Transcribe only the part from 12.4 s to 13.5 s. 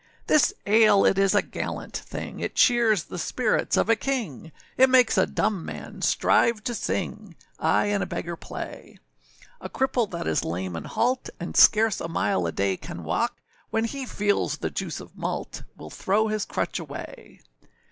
a day can walk,